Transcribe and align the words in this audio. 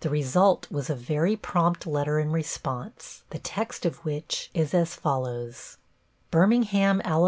The 0.00 0.10
result 0.10 0.68
was 0.68 0.90
a 0.90 0.96
very 0.96 1.36
prompt 1.36 1.86
letter 1.86 2.18
in 2.18 2.32
response, 2.32 3.22
the 3.30 3.38
text 3.38 3.86
of 3.86 4.04
which 4.04 4.50
is 4.52 4.74
as 4.74 4.96
follows: 4.96 5.76
Birmingham, 6.32 7.00
Ala. 7.06 7.18